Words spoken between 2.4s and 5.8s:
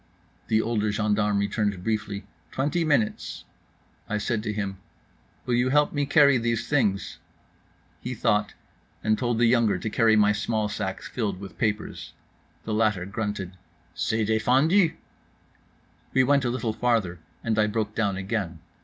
"Twenty minutes." I said to him: "Will you